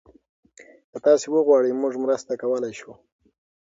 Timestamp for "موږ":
1.81-1.93